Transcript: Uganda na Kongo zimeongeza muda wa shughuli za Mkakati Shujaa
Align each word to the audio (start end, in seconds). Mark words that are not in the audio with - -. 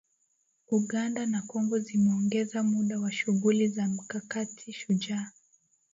Uganda 0.71 1.25
na 1.25 1.41
Kongo 1.41 1.77
zimeongeza 1.79 2.63
muda 2.63 2.99
wa 2.99 3.11
shughuli 3.11 3.67
za 3.67 3.87
Mkakati 3.87 4.73
Shujaa 4.73 5.31